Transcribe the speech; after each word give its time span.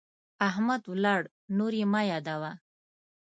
احمد 0.47 0.81
ولاړ، 0.91 1.21
نور 1.57 1.73
يې 1.79 1.85
مه 1.93 2.01
يادوه. 2.11 2.51